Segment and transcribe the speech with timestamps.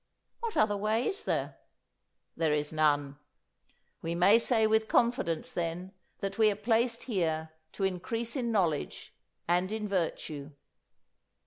[0.39, 1.59] What other way is there?
[2.35, 3.19] There is none.
[4.01, 9.13] We may say with confidence, then, that we are placed here to increase in knowledge
[9.47, 10.53] and in virtue."